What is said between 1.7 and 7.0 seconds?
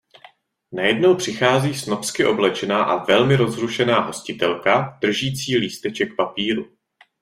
snobsky oblečená a velmi rozrušená hostitelka, držící lísteček papíru